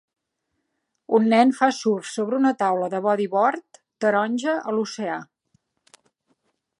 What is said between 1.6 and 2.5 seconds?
surf sobre